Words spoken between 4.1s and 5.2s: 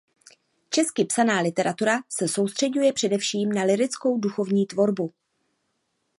duchovní tvorbu.